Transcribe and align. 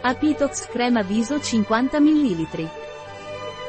Apitox 0.00 0.68
crema 0.68 1.02
viso 1.02 1.40
50 1.40 1.98
ml. 1.98 2.70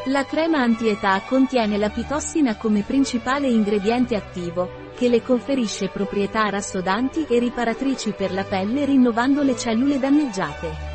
La 0.05 0.25
crema 0.25 0.59
antietà 0.59 1.19
contiene 1.27 1.75
la 1.79 1.89
pitossina 1.89 2.55
come 2.55 2.83
principale 2.83 3.47
ingrediente 3.47 4.15
attivo, 4.15 4.87
che 4.95 5.09
le 5.09 5.23
conferisce 5.23 5.87
proprietà 5.87 6.47
rassodanti 6.49 7.25
e 7.27 7.39
riparatrici 7.39 8.11
per 8.11 8.31
la 8.31 8.43
pelle 8.43 8.85
rinnovando 8.85 9.41
le 9.41 9.57
cellule 9.57 9.97
danneggiate. 9.97 10.87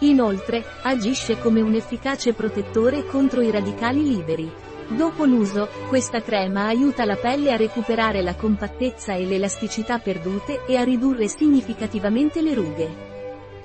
Inoltre, 0.00 0.64
agisce 0.82 1.38
come 1.38 1.60
un 1.60 1.74
efficace 1.74 2.32
protettore 2.32 3.04
contro 3.04 3.42
i 3.42 3.50
radicali 3.50 4.02
liberi. 4.02 4.50
Dopo 4.88 5.26
l'uso, 5.26 5.68
questa 5.88 6.22
crema 6.22 6.64
aiuta 6.64 7.04
la 7.04 7.16
pelle 7.16 7.52
a 7.52 7.56
recuperare 7.56 8.22
la 8.22 8.34
compattezza 8.34 9.12
e 9.12 9.26
l'elasticità 9.26 9.98
perdute 9.98 10.64
e 10.66 10.78
a 10.78 10.84
ridurre 10.84 11.28
significativamente 11.28 12.40
le 12.40 12.54
rughe. 12.54 13.09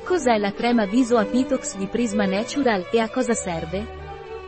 Cos'è 0.06 0.38
la 0.38 0.54
crema 0.54 0.86
viso 0.86 1.18
Apitox 1.18 1.78
di 1.78 1.88
Prisma 1.88 2.28
Natural 2.28 2.88
e 2.92 3.00
a 3.00 3.10
cosa 3.10 3.34
serve? 3.34 3.84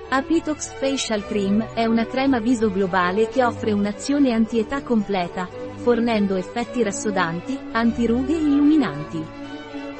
Apitox 0.08 0.72
Facial 0.74 1.26
Cream 1.26 1.74
è 1.74 1.86
una 1.86 2.06
crema 2.06 2.40
viso 2.40 2.72
globale 2.72 3.28
che 3.28 3.44
offre 3.44 3.72
un'azione 3.72 4.34
anti-età 4.34 4.84
completa, 4.84 5.50
fornendo 5.78 6.36
effetti 6.36 6.84
rassodanti, 6.84 7.58
antirughe 7.72 8.34
e 8.34 8.38
illuminanti. 8.38 9.26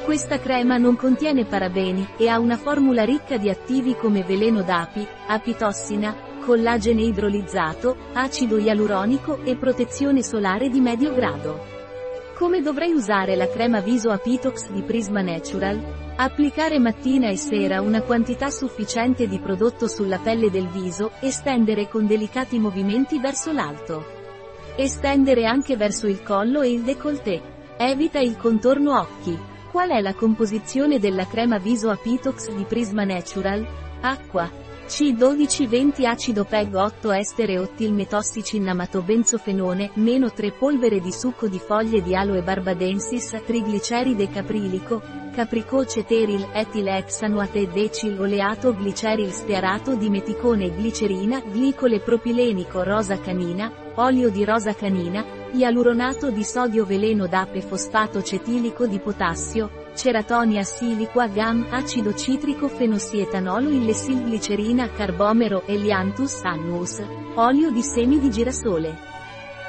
Questa 0.04 0.38
crema 0.38 0.76
non 0.76 0.94
contiene 0.94 1.44
parabeni 1.44 2.06
e 2.16 2.28
ha 2.28 2.38
una 2.38 2.56
formula 2.56 3.02
ricca 3.02 3.36
di 3.36 3.50
attivi 3.50 3.96
come 3.96 4.22
veleno 4.22 4.62
d'api, 4.62 5.04
apitossina, 5.26 6.14
collagene 6.44 7.02
idrolizzato, 7.02 7.96
acido 8.12 8.58
ialuronico 8.58 9.40
e 9.42 9.56
protezione 9.56 10.22
solare 10.22 10.68
di 10.68 10.78
medio 10.78 11.12
grado. 11.12 11.77
Come 12.38 12.62
dovrei 12.62 12.92
usare 12.92 13.34
la 13.34 13.48
crema 13.48 13.80
viso 13.80 14.10
Apitox 14.10 14.70
di 14.70 14.82
Prisma 14.82 15.22
Natural? 15.22 16.14
Applicare 16.14 16.78
mattina 16.78 17.30
e 17.30 17.36
sera 17.36 17.80
una 17.80 18.02
quantità 18.02 18.48
sufficiente 18.48 19.26
di 19.26 19.40
prodotto 19.40 19.88
sulla 19.88 20.18
pelle 20.18 20.48
del 20.48 20.68
viso, 20.68 21.10
estendere 21.20 21.88
con 21.88 22.06
delicati 22.06 22.60
movimenti 22.60 23.18
verso 23.18 23.50
l'alto. 23.50 24.04
Estendere 24.76 25.46
anche 25.46 25.76
verso 25.76 26.06
il 26.06 26.22
collo 26.22 26.60
e 26.60 26.70
il 26.70 26.82
décolleté. 26.82 27.42
Evita 27.76 28.20
il 28.20 28.36
contorno 28.36 28.96
occhi. 28.96 29.36
Qual 29.72 29.90
è 29.90 30.00
la 30.00 30.14
composizione 30.14 31.00
della 31.00 31.26
crema 31.26 31.58
viso 31.58 31.90
Apitox 31.90 32.54
di 32.54 32.62
Prisma 32.62 33.02
Natural? 33.02 33.66
Acqua. 34.00 34.48
C12-20 34.88 36.06
acido 36.06 36.44
PEG 36.44 36.74
8 36.74 37.12
estere 37.12 37.58
ottilmetossicinnamato 37.58 39.02
benzofenone, 39.02 39.90
meno 39.96 40.32
3 40.32 40.52
polvere 40.52 40.98
di 41.00 41.12
succo 41.12 41.46
di 41.46 41.58
foglie 41.58 42.02
di 42.02 42.16
aloe 42.16 42.42
barbadensis, 42.42 43.42
trigliceride 43.44 44.30
caprilico, 44.30 45.02
capricol 45.34 45.86
ceteril, 45.86 46.48
etilexanoate 46.54 47.68
decil 47.68 48.18
oleato 48.18 48.72
gliceril 48.72 49.30
stearato 49.30 49.94
dimeticone 49.94 50.70
glicerina, 50.70 51.40
glicole 51.40 52.00
propilenico 52.00 52.82
rosa 52.82 53.20
canina, 53.20 53.70
olio 53.96 54.30
di 54.30 54.42
rosa 54.42 54.74
canina, 54.74 55.22
ialuronato 55.52 56.30
di 56.30 56.42
sodio 56.42 56.86
veleno 56.86 57.26
d'ape 57.26 57.60
fosfato 57.60 58.22
cetilico 58.22 58.86
di 58.86 58.98
potassio, 58.98 59.86
ceratonia 59.98 60.62
siliqua 60.62 61.26
gam 61.26 61.66
acido 61.70 62.14
citrico 62.14 62.68
fenossietanolo 62.68 63.68
illesilglicerina 63.68 64.92
carbomero 64.92 65.64
elianthus 65.66 66.44
annus, 66.44 67.02
olio 67.34 67.72
di 67.72 67.82
semi 67.82 68.20
di 68.20 68.30
girasole. 68.30 68.96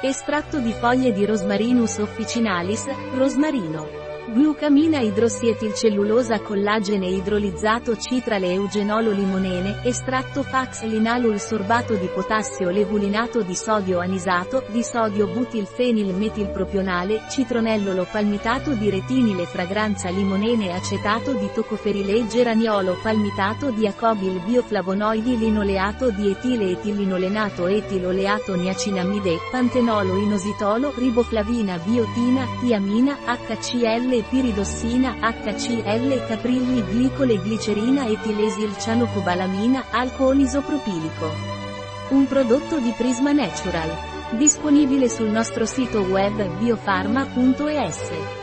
Estratto 0.00 0.60
di 0.60 0.72
foglie 0.72 1.12
di 1.12 1.26
Rosmarinus 1.26 1.98
officinalis, 1.98 2.86
rosmarino. 3.16 4.09
Glucamina 4.32 5.00
idrossietilcellulosa 5.00 6.40
collagene 6.40 7.08
idrolizzato 7.08 7.96
citrale 7.96 8.52
eugenolo 8.52 9.10
limonene, 9.10 9.80
estratto 9.82 10.44
fax 10.44 10.84
linalol 10.84 11.40
sorbato 11.40 11.94
di 11.94 12.06
potassio 12.06 12.70
levulinato 12.70 13.42
di 13.42 13.56
sodio 13.56 13.98
anisato, 13.98 14.62
di 14.68 14.84
sodio 14.84 15.26
butilfenil 15.26 16.14
metilpropionale, 16.14 17.22
citronellolo 17.28 18.06
palmitato 18.08 18.74
di 18.74 18.88
retinile 18.88 19.46
fragranza 19.46 20.10
limonene 20.10 20.74
acetato 20.74 21.32
di 21.32 21.50
tocoferile 21.52 22.24
geraniolo 22.28 23.00
palmitato 23.02 23.72
di 23.72 23.88
acobil 23.88 24.38
bioflavonoidi 24.44 25.38
linoleato 25.38 26.12
di 26.12 26.30
etile 26.30 26.70
etillinolenato 26.70 27.66
etiloleato 27.66 28.54
niacinamide, 28.54 29.38
pantenolo 29.50 30.14
inositolo, 30.18 30.92
riboflavina 30.96 31.78
biotina, 31.78 32.46
tiamina, 32.60 33.18
HCl 33.26 34.18
piridossina, 34.22 35.16
HCl 35.20 36.26
caprilli 36.26 36.82
glicole 36.84 37.36
glicerina 37.36 38.06
etilesil 38.06 38.76
cianocobalamina, 38.76 39.86
alcol 39.90 40.40
isopropilico. 40.40 41.30
Un 42.10 42.26
prodotto 42.26 42.78
di 42.78 42.92
Prisma 42.96 43.32
Natural. 43.32 43.90
Disponibile 44.30 45.08
sul 45.08 45.28
nostro 45.28 45.64
sito 45.66 46.00
web 46.00 46.58
biofarma.es. 46.58 48.39